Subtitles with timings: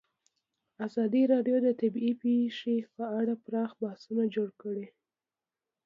[0.87, 4.85] ازادي راډیو د طبیعي پېښې په اړه پراخ بحثونه جوړ کړي.